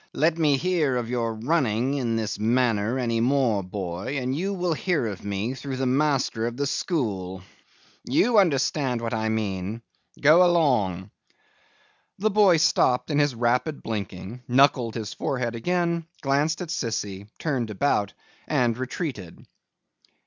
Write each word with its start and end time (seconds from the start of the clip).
Let 0.13 0.39
me 0.39 0.57
hear 0.57 0.95
of 0.95 1.11
your 1.11 1.35
running 1.35 1.93
in 1.93 2.15
this 2.15 2.39
manner 2.39 2.97
any 2.97 3.19
more, 3.21 3.61
boy, 3.61 4.17
and 4.17 4.35
you 4.35 4.51
will 4.51 4.73
hear 4.73 5.05
of 5.05 5.23
me 5.23 5.53
through 5.53 5.77
the 5.77 5.85
master 5.85 6.47
of 6.47 6.57
the 6.57 6.65
school. 6.65 7.43
You 8.05 8.39
understand 8.39 8.99
what 8.99 9.13
I 9.13 9.29
mean. 9.29 9.83
Go 10.19 10.43
along.' 10.43 11.11
The 12.17 12.31
boy 12.31 12.57
stopped 12.57 13.11
in 13.11 13.19
his 13.19 13.35
rapid 13.35 13.83
blinking, 13.83 14.41
knuckled 14.47 14.95
his 14.95 15.13
forehead 15.13 15.53
again, 15.53 16.07
glanced 16.23 16.63
at 16.63 16.69
Sissy, 16.69 17.27
turned 17.37 17.69
about, 17.69 18.13
and 18.47 18.75
retreated. 18.79 19.45